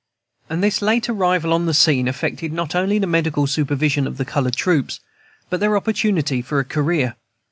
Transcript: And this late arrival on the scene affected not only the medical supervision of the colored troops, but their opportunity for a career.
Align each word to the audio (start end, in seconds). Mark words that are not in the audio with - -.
And 0.49 0.63
this 0.63 0.81
late 0.81 1.09
arrival 1.09 1.53
on 1.53 1.67
the 1.67 1.75
scene 1.75 2.07
affected 2.07 2.51
not 2.51 2.73
only 2.73 2.97
the 2.97 3.05
medical 3.05 3.45
supervision 3.45 4.07
of 4.07 4.17
the 4.17 4.25
colored 4.25 4.55
troops, 4.55 4.99
but 5.47 5.59
their 5.59 5.77
opportunity 5.77 6.41
for 6.41 6.57
a 6.57 6.65
career. 6.65 7.17